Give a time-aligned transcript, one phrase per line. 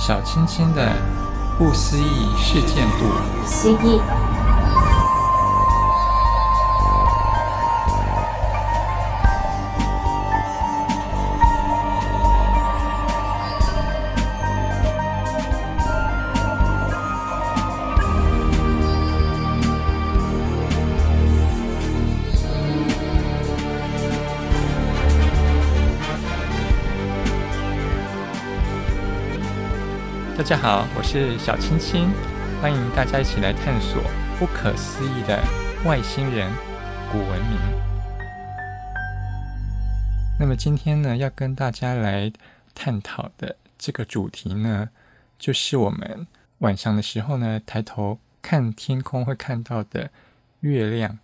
[0.00, 0.96] 小青青的
[1.58, 3.04] 不思议事件簿。
[30.50, 32.10] 大家好，我是小青青，
[32.60, 34.02] 欢迎大家一起来探索
[34.36, 35.40] 不可思议的
[35.84, 36.52] 外星人
[37.12, 37.56] 古文明。
[40.40, 42.32] 那么今天呢，要跟大家来
[42.74, 44.88] 探讨的这个主题呢，
[45.38, 46.26] 就是我们
[46.58, 50.10] 晚上的时候呢，抬头看天空会看到的
[50.58, 51.16] 月亮。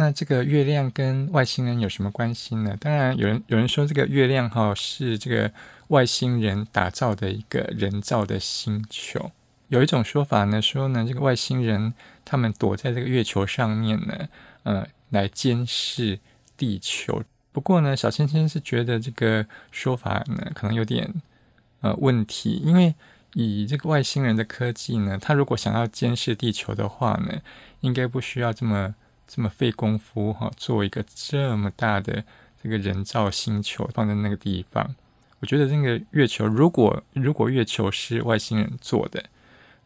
[0.00, 2.74] 那这个月亮跟外星人有什么关系呢？
[2.80, 5.52] 当然，有人有人说这个月亮哈是这个
[5.88, 9.30] 外星人打造的一个人造的星球。
[9.68, 11.92] 有一种说法呢，说呢这个外星人
[12.24, 14.26] 他们躲在这个月球上面呢，
[14.62, 16.18] 呃，来监视
[16.56, 17.22] 地球。
[17.52, 21.12] 不过呢，小青青是觉得这个说法呢可能有点
[21.82, 22.94] 呃问题，因为
[23.34, 27.42] 以这个外星人的科技呢，他如果想要监视地球的话呢，
[27.80, 28.94] 应该不需要这么。
[29.32, 32.24] 这么费功夫哈，做一个这么大的
[32.60, 34.96] 这个人造星球放在那个地方，
[35.38, 39.24] 我觉得这个月球，如果如果月球是外星人做的，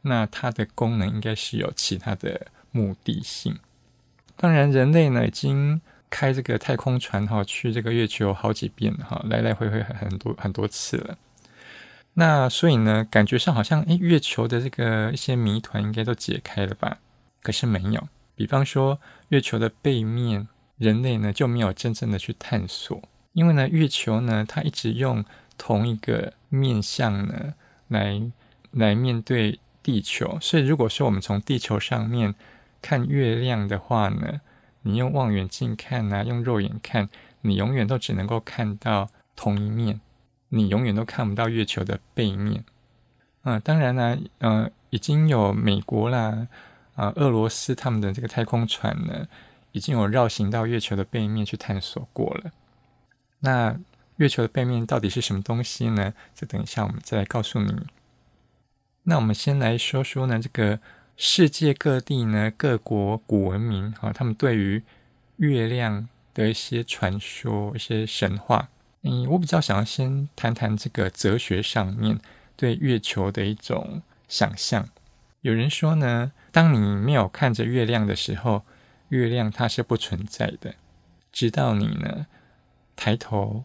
[0.01, 3.59] 那它的功能应该是有其他的目的性。
[4.35, 11.19] 当然，人类呢已经开这个太空船哈去这个月球好几遍了哈，来来回回很多很多次了。
[12.15, 16.99] 那所以呢，感觉上好像诶，月球的这个一些谜团应该都解开了吧？
[17.43, 18.09] 可是没有。
[18.37, 23.01] 比方说，月球的背面，人类呢就没有真正的去探索，
[23.33, 25.25] 因为呢，月球呢它一直用
[25.57, 27.55] 同一个面向呢
[27.89, 28.21] 来
[28.73, 32.35] 来面对地球，所以如果说我们从地球上面
[32.83, 34.41] 看月亮的话呢，
[34.83, 37.09] 你用望远镜看啊，用肉眼看，
[37.43, 40.01] 你永远都只能够看到同一面，
[40.49, 42.65] 你永远都看不到月球的背面。
[43.43, 46.49] 啊，当然呢，呃，已经有美国啦。
[46.95, 49.27] 啊，俄罗斯他们的这个太空船呢，
[49.73, 52.53] 已经有绕行到月球的背面去探索过了。
[53.41, 53.77] 那
[54.17, 56.15] 月球的背面到底是什么东西呢？
[56.35, 57.75] 这等一下我们再来告诉你。
[59.03, 60.79] 那我们先来说说呢，这个
[61.17, 64.83] 世界各地呢，各国古文明啊，他们对于
[65.37, 68.69] 月亮的一些传说、一些神话。
[69.03, 72.19] 嗯，我比较想要先谈谈这个哲学上面
[72.57, 74.89] 对月球的一种想象。
[75.45, 78.63] 有人说呢，当你没有看着月亮的时候，
[79.11, 80.75] 月亮它是不存在的。
[81.31, 82.27] 直到你呢
[82.97, 83.65] 抬头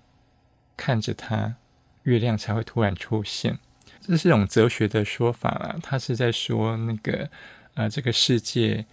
[0.76, 1.56] 看着它，
[2.04, 3.60] 月亮才会突然出现。
[4.02, 7.30] 这是一种哲学的说法啦，它是在说那个
[7.76, 8.86] 呃这个世界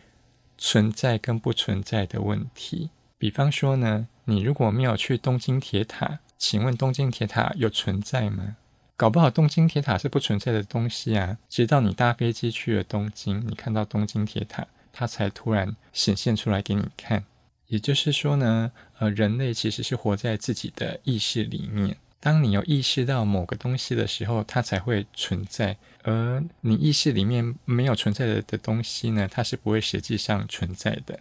[0.57, 2.91] 存在跟不存在的问题。
[3.19, 8.57] 比方说呢，你如果没有去东京铁塔，请问东京铁塔有存在吗？
[8.97, 11.37] 搞不好东京铁塔是不存在的东西啊！
[11.51, 17.23] 直到你搭飞机去了东京，你看到东京铁塔，它才突然显现出来给你看。
[17.67, 21.99] 也就是说呢，呃，人类其实是活在自己的意识里面。
[22.21, 31.21] 当你有意识到某个东西的时候，它才会存在；而你意识里面没有存在的的东西呢，它是不会实际上存在的。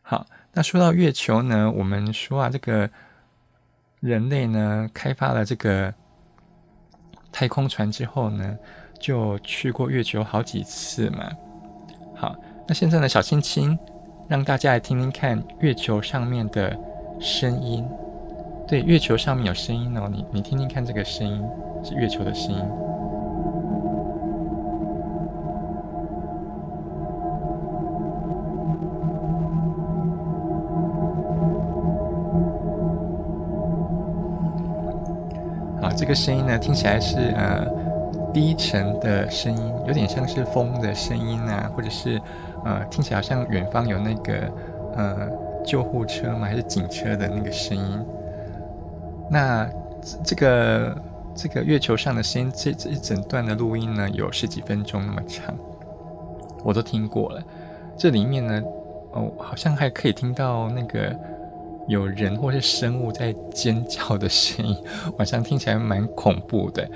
[0.00, 2.88] 好，那说到月球呢，我们说啊，这个
[4.00, 5.92] 人类呢，开发了这个。
[7.32, 8.56] 太空船之后呢，
[8.98, 11.30] 就去过月球好几次嘛。
[12.14, 12.36] 好，
[12.66, 13.78] 那现在呢，小青青
[14.28, 16.76] 让大家来听听看月球上面的
[17.18, 17.86] 声音。
[18.68, 21.42] 对，月球上面有声音哦，你你听听看这个声音，
[21.82, 22.89] 是月球的声音。
[36.00, 37.62] 这个声音呢，听起来是呃
[38.32, 42.18] 低沉的声音，有点像是风的声音啊，或者是
[42.64, 44.50] 呃听起来好像远方有那个
[44.96, 45.28] 呃
[45.62, 46.46] 救护车吗？
[46.46, 48.02] 还是警车的那个声音？
[49.28, 49.68] 那
[50.24, 50.96] 这个
[51.34, 55.54] 这个月球上的声音，这这一整段的录音呢，有十几分钟那么长，
[56.64, 57.42] 我都听过了。
[57.94, 58.62] 这里面呢，
[59.12, 61.14] 哦，好像还可以听到那个。
[61.90, 64.76] 有人或是生物在尖叫的声音，
[65.18, 66.88] 晚上听起来蛮恐怖的。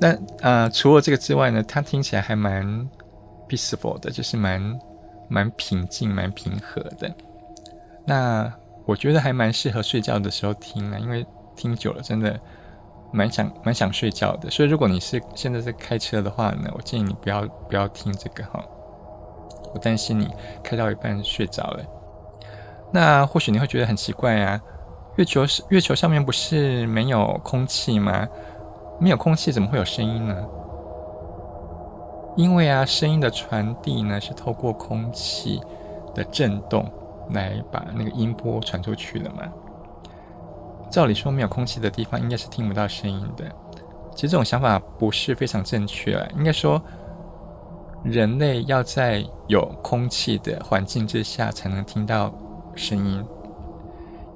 [0.00, 2.66] 那呃，除了这个之外呢，它听起来还蛮
[3.48, 4.78] peaceful 的，就是蛮
[5.28, 7.14] 蛮平静、蛮平和的。
[8.04, 8.52] 那
[8.86, 11.24] 我觉得还蛮适合睡觉的时候听啊，因为
[11.54, 12.36] 听久了真的
[13.12, 14.50] 蛮想蛮想睡觉的。
[14.50, 18.64] 所以如果你是现在在开车的话呢，我建议你不要不要听这个哈，
[19.72, 20.28] 我担心你
[20.60, 21.84] 开到一半睡着了。
[22.92, 24.60] 那或许你会觉得很奇怪啊，
[25.16, 28.26] 月球是月球上面不是没有空气吗？
[28.98, 30.36] 没有空气怎么会有声音呢？
[32.36, 35.60] 因为啊，声音的传递呢是透过空气
[36.14, 36.90] 的震动
[37.30, 39.42] 来把那个音波传出去的嘛。
[40.90, 43.44] 照理说，没有空气的地方应该是听不到声音的。
[44.14, 46.28] 其实这种想法不是非常正确啊。
[46.36, 46.82] 应该说，
[48.02, 52.32] 人类要在有空气的环境之下才能听到
[52.80, 53.22] 声音，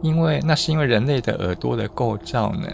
[0.02, 2.68] 因为那是因为人类的耳朵的构造呢，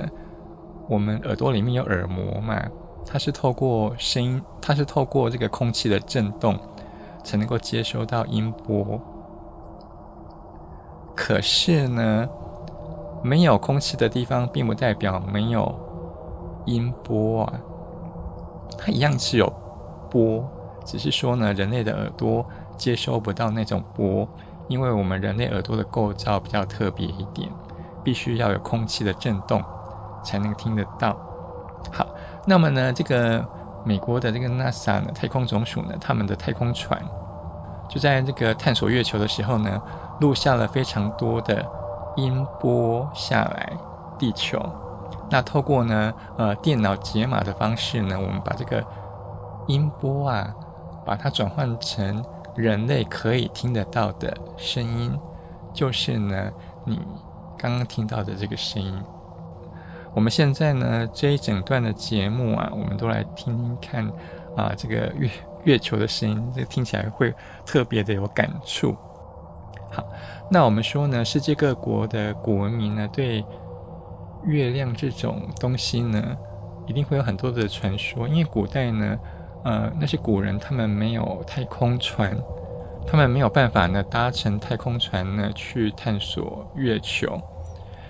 [0.88, 2.60] 我们耳朵里面有耳膜嘛。
[3.06, 6.58] 它是透过声音，它是透过这个空气的震动，
[7.24, 9.00] 才能够接收到音波。
[11.16, 12.28] 可是呢，
[13.22, 15.74] 没有空气的地方，并不代表没有
[16.66, 17.60] 音波啊，
[18.76, 19.50] 它一样是有
[20.10, 20.44] 波，
[20.84, 22.44] 只是说呢，人类的耳朵
[22.76, 24.28] 接收不到那种波，
[24.70, 27.50] 因为我们人类耳朵的构造比较特别一点，
[28.02, 29.62] 必须要有空气的震动
[30.24, 31.14] 才能听得到。
[31.92, 32.06] 好。
[32.46, 33.44] 那么呢，这个
[33.84, 36.98] 美国的这个 NASA 呢，太空总署呢，他们的太空船
[37.86, 39.82] 就在这个探索月球的时候呢，
[40.20, 41.66] 录下了非常多的
[42.16, 43.72] 音波下来
[44.18, 44.58] 地球。
[45.28, 48.82] 那透过呢，呃，电脑解码的方式呢，我们把这个
[49.66, 50.48] 音波啊，
[51.04, 52.24] 把它转换成
[52.60, 55.18] 人类可以听得到的声音，
[55.72, 56.50] 就是呢，
[56.84, 56.98] 你
[57.58, 58.94] 刚刚听到的这个声音。
[60.14, 64.06] 我们现在呢，这一整段的节目啊，我们都来听听看
[64.56, 65.30] 啊，这个月
[65.64, 67.32] 月球的声音，这听起来会
[67.64, 68.96] 特别的有感触。
[69.92, 70.04] 好，
[70.50, 73.44] 那我们说呢，世界各国的古文明呢，对
[74.44, 76.36] 月亮这种东西呢，
[76.86, 79.18] 一定会有很多的传说，因为古代呢，
[79.64, 82.36] 呃，那些古人他们没有太空船，
[83.06, 87.40] 他们没有办法呢搭乘太空船呢去探索月球。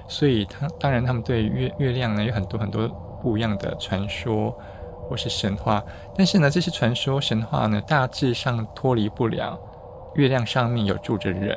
[0.08, 2.88] 所以他当然，他们对月月亮呢有很多很多
[3.23, 4.50] 不一样的传说
[5.08, 5.82] 或是神话，
[6.17, 9.58] 但是呢，这些传说神话呢，大致上脱离不了
[10.14, 11.56] 月亮上面有住着人，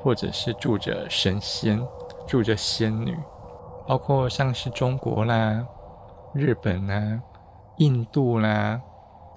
[0.00, 1.84] 或者是住着神仙、
[2.26, 3.16] 住着仙女，
[3.86, 5.66] 包括像是中国啦、
[6.32, 7.20] 日本啦、
[7.78, 8.80] 印度啦，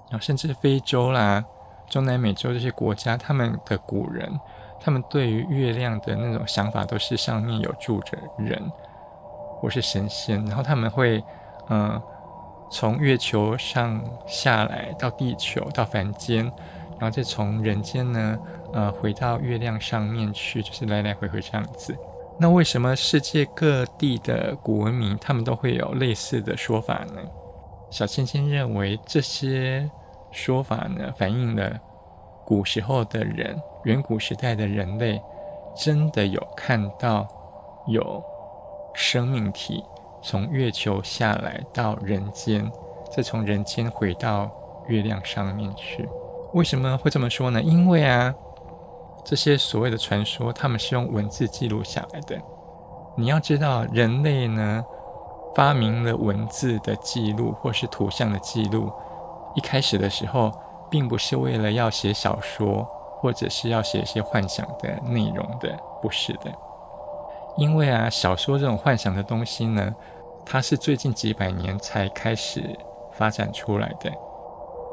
[0.10, 1.44] 然后甚至非洲啦、
[1.90, 4.40] 中南美洲这些国家，他们的古人。
[4.82, 8.72] 他们对于月亮的那种想法，都是上面有住着人，
[9.60, 11.22] 或是神仙，然后他们会，
[11.70, 12.02] 嗯、
[12.72, 16.46] 从月球上下来到地球，到凡间，
[16.98, 18.40] 然后再从人间呢，
[18.72, 21.94] 呃，回到月亮上面去，就是来来回回这样子。
[22.40, 27.22] 那为什么世界各地的古文明，他们都会有类似的说法呢？
[27.90, 29.92] 小千千认为，这些
[30.32, 31.80] 说法呢，反映了
[32.46, 33.60] 古时候的人。
[33.86, 35.22] 远古时代的人类
[35.74, 37.26] 真的有看到
[37.88, 38.22] 有
[38.94, 39.82] 生命体
[40.22, 42.70] 从月球下来到人间，
[43.10, 44.52] 再从人间回到
[44.88, 46.08] 月亮上面去。
[46.54, 47.62] 为什么会这么说呢？
[47.62, 48.36] 因为啊，
[49.24, 52.38] 这些所谓的传说，他们是用文字记录下来的。
[53.16, 54.84] 你要知道，人类呢
[55.56, 58.92] 发明了文字的记录或是图像的记录，
[59.60, 60.50] 一开始的时候，
[60.90, 62.88] 并不是为了要写小说。
[63.22, 66.50] 或者是要写一些幻想的内容的，不是的，
[67.58, 69.94] 因为啊，小说这种幻想的东西呢，
[70.46, 72.64] 它是最近几百年才开始
[73.12, 74.10] 发展出来的。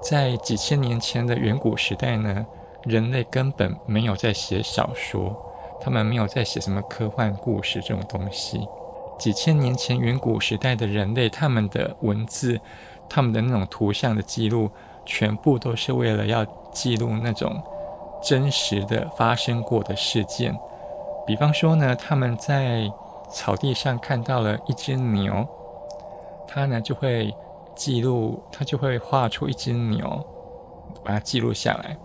[0.03, 2.45] 在几千年前的远古时代呢，
[2.83, 5.33] 人类根本没有在写小说，
[5.81, 8.67] 他们没有在写什么科幻故事这种东西。
[9.19, 12.61] 几千年前远古时代的人类，他们的文字，
[13.09, 14.71] 他们的那种图像的记录，
[15.05, 17.63] 全部都是为了要记录那种。
[18.23, 20.53] 真实的发生过的事件，
[21.27, 22.91] 比方说呢，他们在
[23.31, 25.47] 草地上看到了一只牛，
[26.49, 27.33] 他呢就会
[27.77, 30.27] 记录，他就会画出一只牛，
[31.05, 31.97] 把它记录下来。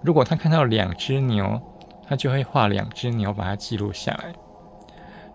[0.00, 1.60] 如果他看到两只牛，
[2.08, 4.32] 他就会画两只牛，把它记录下来。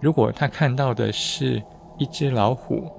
[0.03, 1.63] 如果他看到的是
[1.98, 2.91] 一只老虎，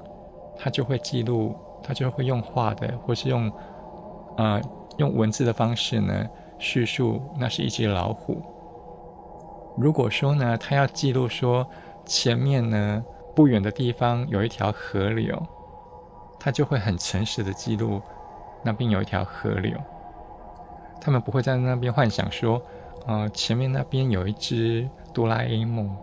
[0.57, 3.53] 他就会记录，他就会用画的，或是用
[4.39, 4.59] 呃
[4.97, 6.27] 用文字的方式呢。
[6.59, 8.41] 叙述那是一只老虎。
[9.77, 11.67] 如果说呢，他要记录说
[12.07, 15.39] 前面呢不远的地方有一条河流，
[16.41, 18.01] 他就会很诚实的记录
[18.63, 19.77] 那边有一条河流。
[21.03, 22.63] 他们不会在那边幻想说，
[23.07, 25.95] 呃，前面那边有一只哆啦 A 梦，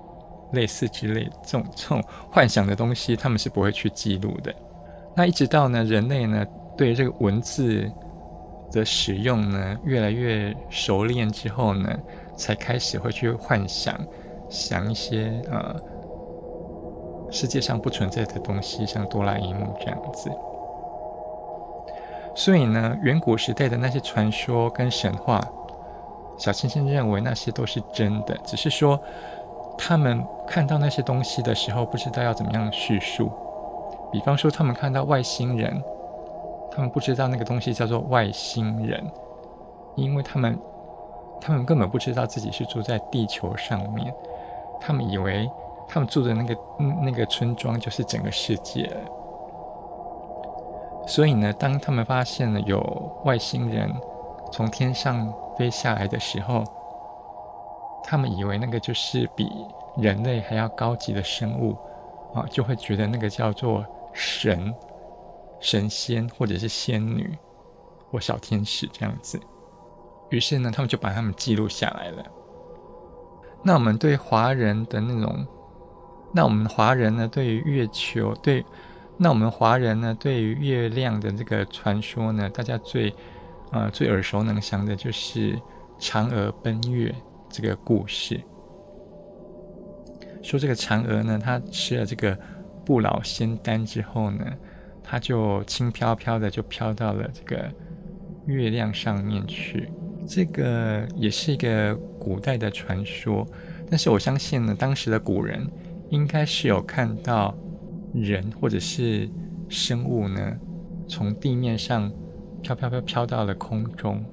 [0.53, 4.53] 类似之类这种这种幻想的东西，他们是不会去记录的。
[5.15, 6.45] 那一直到呢，人类呢
[6.77, 7.89] 对这个文字
[8.71, 11.99] 的使用呢越来越熟练之后呢，
[12.35, 13.99] 才开始会去幻想，
[14.49, 15.75] 想一些呃
[17.29, 20.31] 世界上不存在的东西，像哆啦 A 梦这样子。
[22.33, 25.45] 所以呢，远古时代的那些传说跟神话，
[26.37, 28.97] 小清新认为那些都是真的，只是说
[29.83, 33.31] 他们看到那些东西的时候，不知道要怎么样叙述。
[34.11, 35.83] 比方说，他们看到外星人，
[36.69, 39.03] 他们不知道那个东西叫做外星人，
[39.95, 40.55] 因为他们
[41.41, 44.13] 他们根本不知道自己是住在地球上面，
[44.79, 45.49] 他们以为
[45.87, 46.55] 他们住的那个
[47.01, 48.87] 那个村庄就是整个世界。
[51.07, 52.79] 所以呢，当他们发现了有
[53.25, 53.91] 外星人
[54.51, 56.63] 从天上飞下来的时候，
[58.03, 59.49] 他们以为那个就是比
[59.97, 61.77] 人类还要高级的生物
[62.33, 63.85] 啊，就会觉得那个叫做。
[64.13, 64.75] 神、
[65.61, 67.33] 神仙或者是仙女
[68.09, 69.39] 或小天使这样子，
[70.29, 72.25] 于是呢，他们就把他们记录下来了。
[73.63, 75.47] 那我们对华人的那种，
[76.33, 78.65] 那我们华人呢，对于月球，对，
[79.15, 83.15] 那我们华人呢，对于月亮的这个传说呢，大家最
[83.71, 85.57] 呃最耳熟能详的就是
[85.97, 87.15] 嫦娥奔月
[87.51, 88.41] 这个故事。
[90.41, 92.37] 说这个嫦娥呢，她吃了这个。
[92.83, 94.43] 不老仙丹之后呢，
[95.03, 97.63] 她就轻飘飘的就飘到了这个
[98.47, 99.87] 月亮上面去。
[100.27, 103.47] 这个也是一个古代的传说，
[103.87, 105.65] 但是我相信呢，当时的古人
[106.09, 107.55] 应该是有看到
[108.15, 109.29] 人或者是
[109.69, 110.57] 生物呢，
[111.07, 112.11] 从地面上
[112.63, 114.25] 飘飘飘飘到了空中。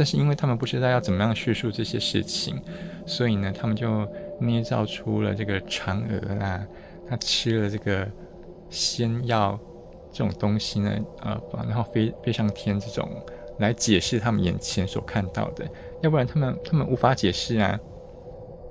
[0.00, 2.58] 但是因为他们不知道要怎么样叙述这些事情，
[3.04, 4.08] 所以呢，他们就。
[4.42, 6.66] 捏造出了这个嫦娥啦，
[7.06, 8.08] 她吃了这个
[8.70, 9.60] 仙药
[10.10, 10.90] 这种东西呢，
[11.20, 11.38] 呃，
[11.68, 13.06] 然后飞飞上天这种
[13.58, 15.68] 来解释他们眼前所看到的，
[16.00, 17.78] 要不然他们他们无法解释啊，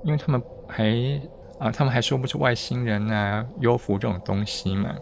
[0.02, 1.20] 因为他们还
[1.60, 4.92] 啊、他们还说不出外星人啊、幽浮这种东西嘛。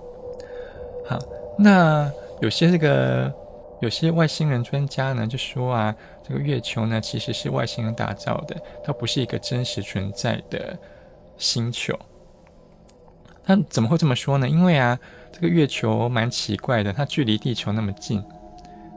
[1.06, 1.18] 好，
[1.58, 3.34] 那有些这个。
[3.80, 5.94] 有些外星人专家呢就说啊，
[6.26, 10.76] 这个月球呢其实是外星人打造的，它不是一个真实存在的
[11.36, 11.96] 星球。
[13.46, 14.48] 那怎么会这么说呢？
[14.48, 14.98] 因为啊，
[15.32, 18.22] 这个月球蛮奇怪的，它距离地球那么近，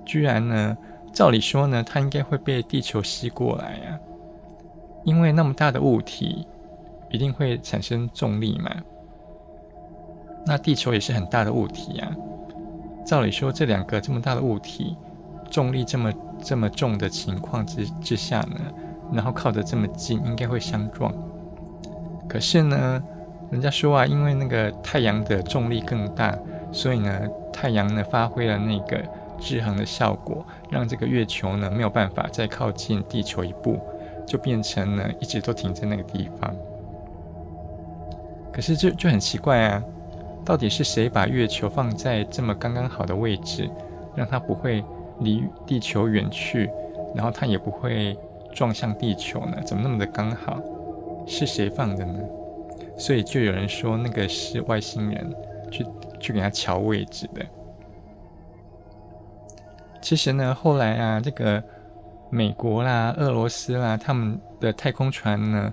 [0.06, 0.78] 居然呢，
[1.14, 4.00] 照理说呢，它应该会被地球吸过来啊，
[5.06, 6.46] 因为那么大的物体
[7.10, 8.76] 一定会产生重力嘛。
[10.46, 12.12] 那地球也是很大的物体呀。
[13.06, 14.96] 照理说，这两个这么大的物体，
[15.50, 18.60] 重力这么这么重的情况之之下呢，
[19.12, 21.14] 然后靠得这么近，应该会相撞。
[22.30, 23.04] 可是呢，
[23.52, 26.38] 人家说啊，因为那个太阳的重力更大，
[26.72, 29.02] 所以呢，太阳呢发挥了那个
[29.40, 33.80] 制衡的效果，让这个月球呢没有办法再靠近地球一步，
[34.26, 36.56] 就变成呢一直都停在那个地方。
[38.54, 39.84] 可是就就很奇怪啊。
[40.44, 43.70] 到底是谁把月球放在这么刚刚好的位置，
[44.16, 44.84] 让它不会
[45.20, 46.70] 离地球远去，
[47.16, 48.18] 然后它也不会
[48.52, 49.62] 撞向地球呢？
[49.64, 50.60] 怎么那么的刚好？
[51.28, 52.20] 是谁放的呢？
[52.98, 55.36] 所以就有人说那个是外星人
[55.70, 55.86] 去
[56.20, 57.46] 去给它调位置的。
[60.02, 61.64] 其实呢，后来啊，这个
[62.32, 65.72] 美国啦、俄罗斯啦，他们的太空船呢。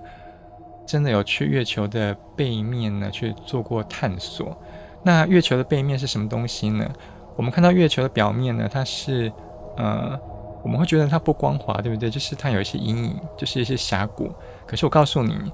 [0.88, 4.56] 真的有去月球的背面呢，去做过探索。
[5.02, 6.90] 那月球的背面是什么东西呢？
[7.36, 9.30] 我们看到月球的表面呢，它是
[9.76, 10.18] 呃，
[10.62, 12.08] 我们会觉得它不光滑，对不对？
[12.08, 14.32] 就是它有一些阴影，就是一些峡谷。
[14.66, 15.52] 可是我告诉你，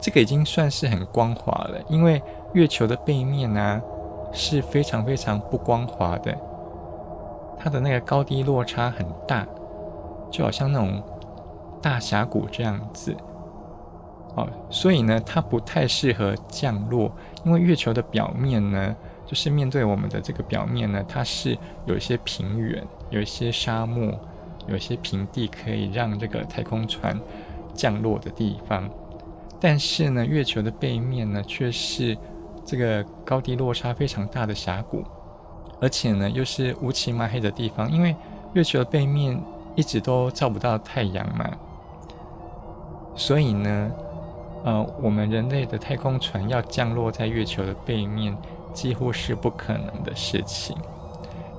[0.00, 3.82] 这个已经算是很光滑了，因为月球的背面呢、啊、
[4.32, 6.32] 是非常非常不光滑的，
[7.58, 9.44] 它的那个高低落差很大，
[10.30, 11.02] 就好像那种
[11.82, 13.14] 大峡谷这样子。
[14.68, 17.10] 所以呢，它不太适合降落，
[17.44, 24.12] 因为月球的表面呢，就是面对我们的这个表面呢，它是有一些平原，有一些沙漠，
[24.66, 27.18] 有一些平地可以让这个太空船
[27.72, 28.88] 降落的地方。
[29.60, 32.16] 但是呢，月球的背面呢，却是
[32.64, 35.02] 这个高低落差非常大的峡谷，
[35.80, 38.14] 而且呢，又是乌漆麻黑的地方，因为
[38.52, 39.40] 月球的背面
[39.74, 41.50] 一直都照不到太阳嘛，
[43.14, 43.90] 所以呢。
[44.64, 48.36] 呃，我们人类的太空船要降落在月球的背面，
[48.72, 50.76] 几乎是不可能的事情。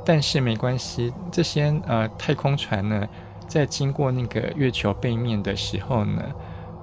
[0.05, 3.07] 但是没关系，这些呃太空船呢，
[3.47, 6.23] 在经过那个月球背面的时候呢，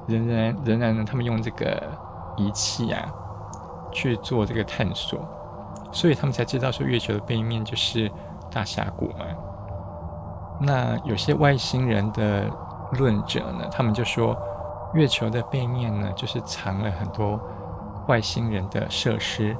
[0.06, 1.82] 仍然仍然呢，他们用这个
[2.36, 3.12] 仪器啊
[3.90, 5.20] 去做这个探索，
[5.90, 8.10] 所以他们才知道说月球的背面就是
[8.50, 9.26] 大峡谷嘛。
[10.60, 12.48] 那有些外星人的
[12.92, 14.36] 论者呢，他们就说
[14.94, 17.40] 月球的背面呢，就是藏了很多
[18.08, 19.56] 外星人的设施，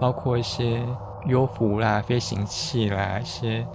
[0.00, 0.84] 包括一些
[1.26, 3.66] 优浮啦、飞行器啦，一些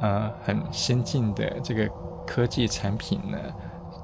[0.00, 1.88] 呃很先进的这个
[2.26, 3.38] 科技产品呢。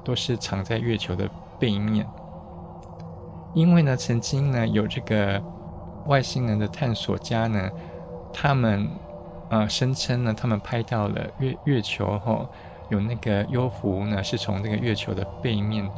[0.01, 1.29] 都是藏在月球的
[1.59, 2.07] 背面，
[3.53, 5.39] 因为呢，曾经呢有这个
[6.07, 7.69] 外星人的探索家呢，
[8.33, 8.89] 他们
[9.49, 12.47] 呃声称呢，他们拍到了月月球后
[12.89, 15.89] 有那个幽浮呢，是从这个月球的背面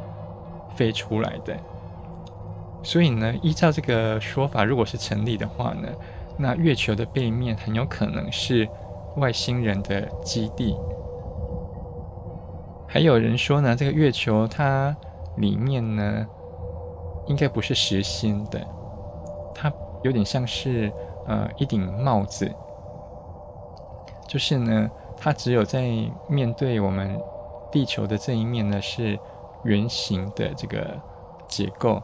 [0.76, 1.56] 飞出来的。
[2.84, 5.88] 所以呢，依照这个说法，如果是成立的话呢，
[6.38, 8.68] 那月球的背面很有可能是
[9.18, 10.76] 外星人的基地。
[12.88, 14.96] 还有人说呢，这个月球它
[15.38, 16.26] 里面呢，
[17.28, 18.60] 应该不是实心的，
[19.54, 19.72] 它
[20.04, 20.92] 有点像是
[21.28, 22.52] 呃一顶帽子，
[24.28, 24.90] 就是呢，
[25.24, 25.88] 它只有在
[26.28, 27.22] 面对我们
[27.72, 29.20] 地球的这一面呢是
[29.64, 31.00] 圆形的这个
[31.48, 32.02] 结构，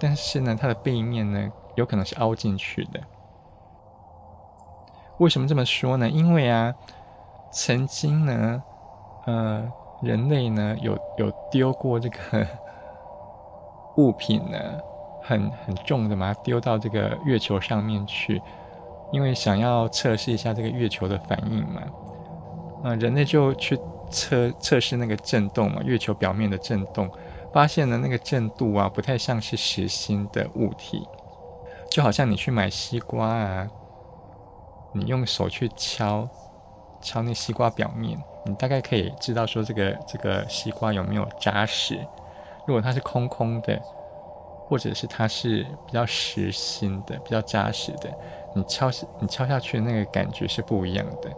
[0.00, 3.00] 但是呢，它的背面呢有可能是凹进去的。
[5.18, 6.08] 为什么这么说呢？
[6.10, 6.74] 因为啊，
[7.52, 8.62] 曾经呢，
[9.26, 9.72] 呃。
[10.02, 12.16] 人类呢，有有丢过这个
[13.98, 14.58] 物品呢，
[15.22, 18.40] 很很重的嘛，丢到这个月球上面去，
[19.12, 21.82] 因为想要测试一下这个月球的反应嘛。
[22.82, 23.78] 啊，人类就去
[24.10, 27.10] 测测试那个震动嘛，月球表面的震动，
[27.52, 31.06] 发现了那个震度啊，不太像是实心的物体，
[31.90, 33.68] 就好像你去买西瓜啊，
[34.92, 36.28] 你用手去敲
[37.00, 38.18] 敲那西瓜表面。
[38.46, 41.94] 你大概可以知道说这个这个西瓜有没有扎实。
[42.66, 43.78] 如果它是空空的，
[44.66, 48.10] 或者是它是比较实心的、比较扎实的，
[48.54, 51.30] 你敲你敲下去的那个感觉是不一样的。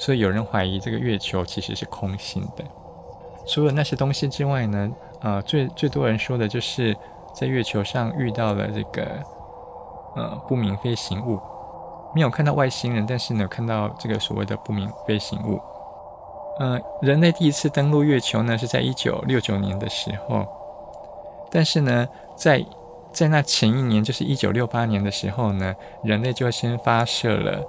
[0.00, 2.64] 所以有人怀疑这个月球其实是空心的。
[3.46, 6.96] 除了那些东西之外呢，呃，最最多人说的就是
[7.34, 9.02] 在月球上遇到了这个
[10.16, 11.38] 呃不明飞行物，
[12.14, 15.60] 没有看到外星人，但是呢，看到这个所谓的不明飞行物。
[16.58, 20.46] 呃，人类第一次登陆月球呢，是在一九六九年的时候。
[21.50, 22.64] 但是呢，在
[23.12, 27.62] 在那前一年，就是一九六八年的时候呢，人类就先发射了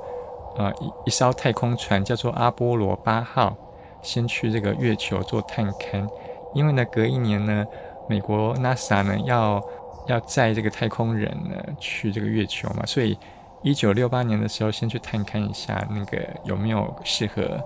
[0.57, 3.55] 呃一一艘太空船，叫做阿波罗八号，
[4.01, 6.07] 先去这个月球做探勘。
[6.53, 7.65] 因为呢，隔一年呢，
[8.07, 9.63] 美国 NASA 呢要
[10.07, 13.17] 要载这个太空人呢去这个月球嘛，所以
[13.61, 17.61] 一九六八年的时候，先去探勘一下那个有没有适合。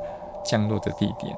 [0.48, 1.36] 降落的地点，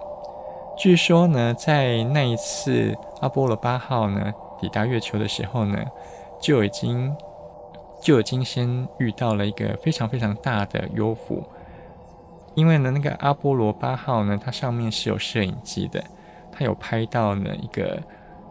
[0.77, 5.81] 据说呢，在那一次阿波罗八号呢抵达月球的时候呢，
[6.41, 7.15] 就已经
[8.01, 11.43] 就已经先遇到了一个非常非常大的幽浮。
[12.55, 16.03] 因为呢，那个阿波罗八号呢，它上面是有摄影机的，
[16.51, 18.01] 它有拍到呢一个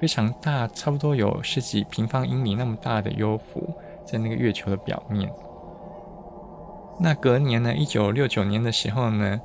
[0.01, 3.69] 非常大，差不多有十几平方英里那么大的幽浮
[4.05, 5.31] 在那个月球的表面。
[7.01, 9.41] 那隔年呢，一九六九年的时候呢。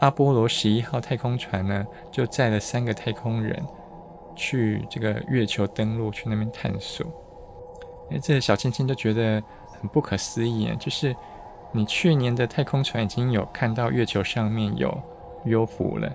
[0.00, 3.62] 阿波罗十一号太空船呢，就载了三个太空人
[4.34, 7.06] 去这个月球登陆，去那边探索。
[8.10, 9.42] 哎，这小青青就觉得
[9.80, 10.76] 很不可思议啊！
[10.78, 11.14] 就是
[11.72, 14.96] 你去年的太空船已经有看到月球上面有
[15.44, 16.12] 幽浮了，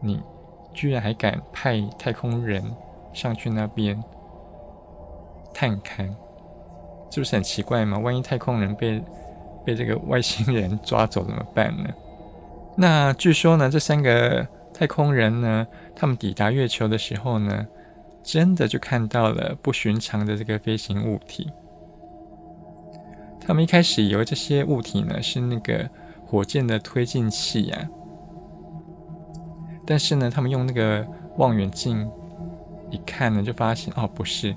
[0.00, 0.22] 你
[0.72, 2.64] 居然还敢派太空人
[3.12, 4.02] 上去那边
[5.52, 6.08] 探勘，
[7.10, 7.98] 是不是很奇怪吗？
[7.98, 9.02] 万一太空人被
[9.64, 11.90] 被这个外星人抓走怎么办呢？
[12.76, 17.64] 那据说呢，这三个太空人呢，他们抵达月球的时候呢，
[18.24, 21.48] 真的就看到了不寻常的这个飞行物体。
[23.40, 25.88] 他们一开始以为这些物体呢是那个
[26.26, 27.88] 火箭的推进器呀，
[29.86, 31.06] 但是呢，他们用那个
[31.36, 32.10] 望远镜
[32.90, 34.56] 一看呢，就发现哦，不是，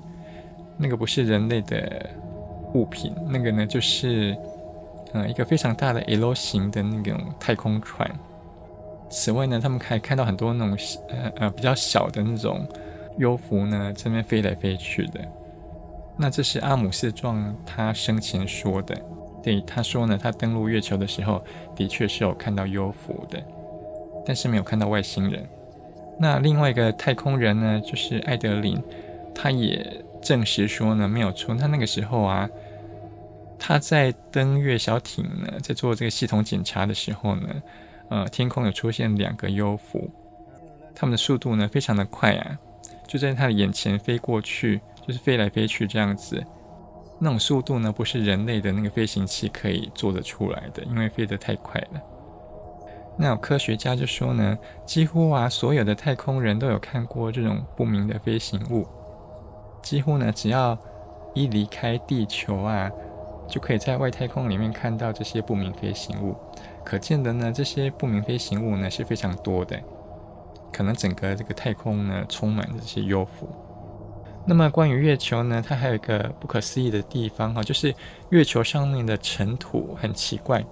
[0.76, 2.08] 那个不是人类的
[2.74, 4.36] 物品，那个呢就是。
[5.14, 8.06] 嗯，一个非常大的 L 型的那种太空船。
[9.08, 10.76] 此外呢，他们可以看到很多那种
[11.08, 12.68] 呃呃比较小的那种
[13.18, 15.20] 幽浮呢，这边飞来飞去的。
[16.16, 18.94] 那这是阿姆斯壮他生前说的。
[19.42, 21.44] 对，他说呢，他登陆月球的时候，
[21.76, 23.42] 的确是有看到幽浮的，
[24.24, 25.46] 但是没有看到外星人。
[26.18, 28.82] 那另外一个太空人呢，就是艾德林，
[29.34, 31.54] 他也证实说呢，没有错。
[31.54, 32.48] 他那个时候啊。
[33.60, 37.48] 他在登月小艇呢，在做这个系统检查的时候呢，
[38.08, 40.08] 呃，天空有出现两个幽浮，
[40.94, 42.56] 他们的速度呢非常的快啊，
[43.08, 46.40] 就在他的眼前飞过去，就是飞来飞去这样子。
[47.18, 52.00] 那种速度呢，不是人类的那个飞行器可以做得出来的，因为飞得太快了。
[53.16, 58.86] 那有科学家就说呢，几乎啊所有的太空人都有看过这种不明的飞行物，
[59.82, 60.78] 几乎呢只要
[61.34, 62.88] 一离开地球啊，
[63.48, 66.36] 就可以在外太空里面看到这些不明飞行物。
[66.84, 69.76] 可见的呢，这些不明飞行物呢是非常多的，
[70.72, 73.48] 可能整个这个太空呢充满这些 UFO。
[74.46, 77.94] 那么关于月球呢，它还有一个不可思议的地方哈，就是
[78.30, 80.64] 月球上面的尘土很奇怪。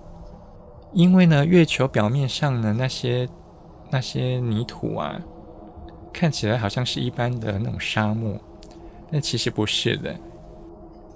[0.92, 3.28] 因为呢，月球表面上的那些
[3.90, 5.20] 那些泥土啊，
[6.10, 8.38] 看起来好像是一般的那种沙漠，
[9.12, 10.16] 但其实不是的。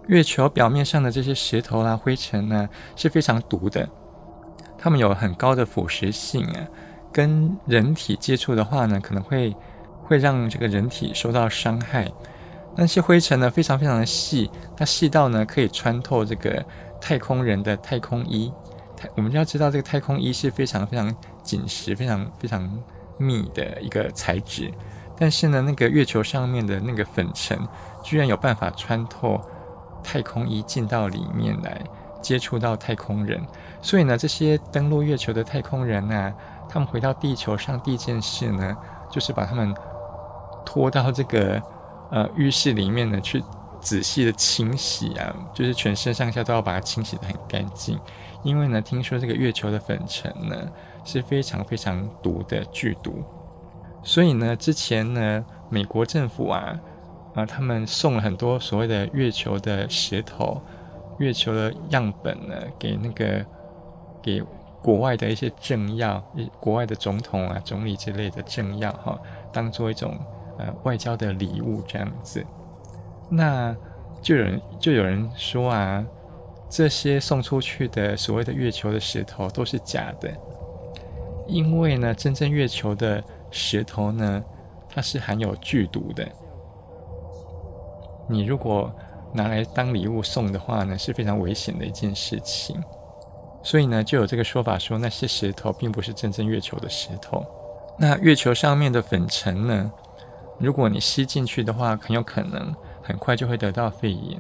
[0.09, 3.89] 月球表面上的这些石头啦、灰尘呢，是非常毒的，
[4.77, 6.67] 它们有很高的腐蚀性啊，
[7.13, 9.55] 跟人体接触的话呢，可能会
[10.03, 12.11] 会让这个人体受到伤害。
[12.77, 16.65] 那些灰尘呢，非常非常的细，它细到呢可以穿透这个
[17.01, 18.53] 太空人的太空衣。
[18.97, 22.71] 太我们要知道，这个太空衣是非常非常紧实、非常非常
[23.19, 24.71] 密的一个材质。
[25.19, 27.59] 但是呢，那个月球上面的那个粉尘，
[28.03, 29.39] 居然有办法穿透
[30.03, 31.83] 太空衣进到里面来，
[32.23, 33.39] 接触到太空人。
[33.83, 36.35] 所以呢，这些登陆月球的太空人呢、啊，
[36.73, 38.77] 他们回到地球上第一件事呢，
[39.11, 39.75] 就是把他们
[40.65, 41.61] 拖到这个
[42.13, 43.43] 呃浴室里面呢，去
[43.81, 47.99] 仔细的清洗啊，就是全身上下都要把它清洗得很干净。
[48.45, 50.57] 因为呢，听说这个月球的粉尘呢
[51.05, 53.25] 是非常非常毒的剧毒，
[54.03, 56.79] 所以呢，之前呢，美国政府啊
[57.35, 60.63] 啊，他们送了很多所谓的月球的石头、
[61.19, 63.45] 月球的样本呢，给那个
[64.23, 64.43] 给
[64.83, 66.23] 国外的一些政要、
[66.59, 69.19] 国外的总统啊、总理之类的政要哈，
[69.53, 70.19] 当做一种
[70.59, 72.45] 呃外交的礼物这样子。
[73.29, 73.77] 那
[74.21, 76.05] 就有人就有人说啊。
[76.73, 80.33] 这些送出去的所谓的月球的石头都是假的，
[81.49, 84.41] 因为呢，真正月球的石头呢，
[84.89, 86.25] 它是含有剧毒的。
[88.29, 88.89] 你如果
[89.35, 92.81] 拿来当礼物送的话呢，是非常危险的一件事情。
[93.63, 97.45] 所以呢，就有这个说法说，那些石头并不是真正月球的石头。
[97.99, 99.93] 那月球上面的粉尘呢，
[100.59, 104.39] 如果你吸进去的话，很有可能很快就会得到肺炎。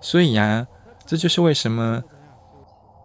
[0.00, 0.68] 所以呀、啊。
[1.06, 2.04] 这就是为什么，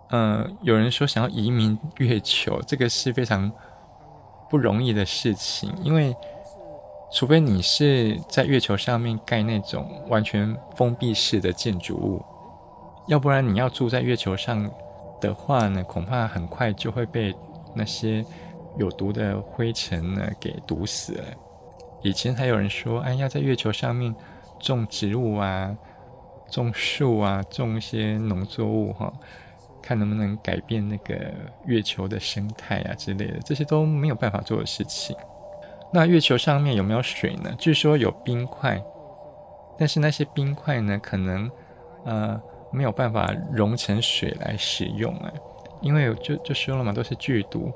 [0.09, 3.49] 呃，有人说想要移民月球，这个是非常
[4.49, 6.13] 不容易的事情，因为
[7.13, 12.21] 除非你是在月球上面盖那种完全封闭式的建筑物，
[13.07, 14.69] 要不然你要住在月球上
[15.27, 17.35] 的话呢，恐怕很快就会被
[17.73, 18.23] 那些
[18.77, 21.23] 有毒的灰尘呢给毒死了。
[22.01, 24.13] 以前还有人说，哎要，在月球上面
[24.59, 25.75] 种植物啊。
[26.51, 29.11] 种树啊，种一些农作物哈，
[29.81, 31.15] 看能不能改变那个
[31.65, 35.15] 月球的生态啊之类的，这些都没有办法做的事情。
[35.91, 37.51] 那月球上面有没有水呢？
[37.57, 38.79] 据说有冰块，
[39.79, 41.49] 但是那些冰块呢，可能
[42.05, 42.39] 呃
[42.73, 45.31] 没有办法融成水来使用啊，
[45.81, 47.71] 因为就就说了嘛，都是剧毒。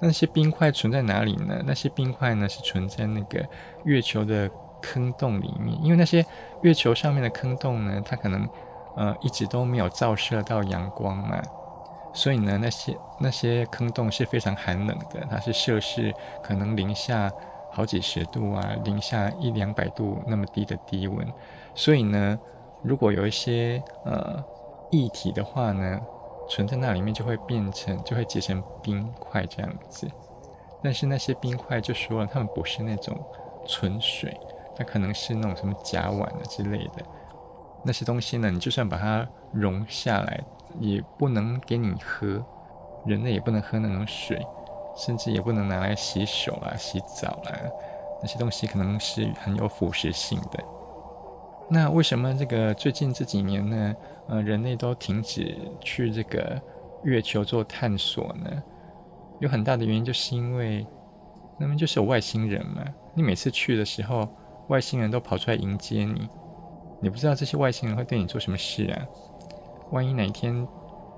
[0.00, 1.62] 那些冰块存在哪里呢？
[1.66, 3.44] 那些冰块呢是存在那个
[3.84, 4.50] 月球的。
[4.82, 6.24] 坑洞里面，因为那些
[6.62, 8.48] 月球上面的坑洞呢，它可能
[8.96, 11.38] 呃一直都没有照射到阳光嘛，
[12.14, 16.10] 所以呢，那些那些坑洞是非常寒冷的，它是摄氏
[16.42, 17.30] 可能零下
[17.70, 21.30] 好几十度啊，零下一两百度那么低的低温，
[21.74, 22.38] 所以呢，
[22.82, 24.42] 如果有一些呃
[24.90, 26.00] 液体的话呢，
[26.48, 30.10] 存在那里面就会变成就会结成冰块这样子，
[30.82, 33.16] 但是那些冰块就说了，它们不是那种
[33.66, 34.38] 纯水。
[34.76, 37.04] 它可能是那种什么甲烷啊之类的
[37.84, 40.40] 那些东西呢，你就算把它融下来，
[40.78, 42.42] 也不能给你喝，
[43.04, 44.40] 人类也不能喝那种水，
[44.96, 47.52] 甚至也不能拿来洗手啊、洗澡啦。
[48.22, 50.64] 那些东西可能是很有腐蚀性的。
[51.72, 53.94] 那为什么这个最近这几年呢，
[54.28, 56.60] 呃，人类都停止去这个
[57.04, 58.62] 月球做探索呢？
[59.38, 60.84] 有很大的原因就是因为
[61.58, 62.84] 那么就是有外星人嘛。
[63.14, 64.28] 你每次去的时候，
[64.68, 66.28] 外星人都跑出来迎接你，
[67.00, 69.06] 你不知道这些外星人会对你做什么事啊？
[69.92, 70.66] 万一哪一天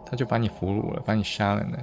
[0.04, 1.78] 他就把你俘虏了，把你杀了呢？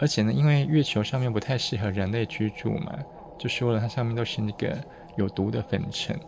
[0.00, 2.98] 而且呢，因为月球上面不太适合人类居住嘛，
[3.38, 4.76] 就说了它上面都是那个
[5.16, 6.18] 有毒的粉尘，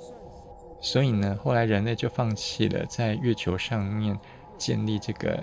[0.84, 4.16] 所以呢，后来人类就放弃了在月球上面
[4.58, 5.42] 建立这个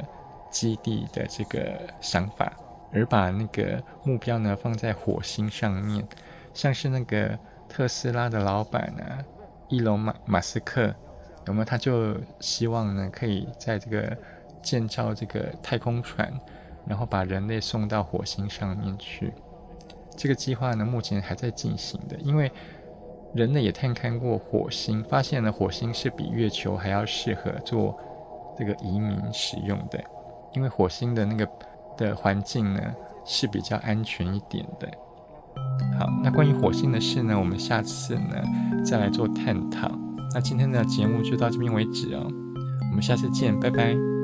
[0.52, 2.54] 基地的这个想法，
[2.94, 6.08] 而把那个目标呢放在火星上面，
[6.54, 7.38] 像是那个。
[7.74, 9.04] 特斯拉的老板呢，
[9.70, 10.94] 伊隆马马斯克，
[11.48, 11.64] 有没有？
[11.64, 14.18] 他就希望呢，可以在这个
[14.62, 16.30] 建造这个太空船，
[16.86, 19.32] 然后把人类送到火星上面去。
[20.18, 22.52] 这个计划呢，目前还在进行的，因为
[23.34, 27.98] 人类也探勘过火星，发现了火星是比月球还要适合做
[28.58, 30.04] 这个移民使用的，
[30.54, 31.48] 因为火星的那个
[31.98, 32.82] 的环境呢
[33.26, 34.88] 是比较安全一点的。
[35.98, 38.44] 好，那关于火星的事呢，我们下次呢
[38.84, 39.90] 再来做探讨。
[40.34, 42.26] 那今天的节目就到这边为止哦，
[42.90, 44.21] 我们下次见，拜拜。